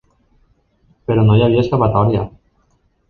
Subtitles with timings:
[1.11, 2.25] Però no hi havia escapatòria.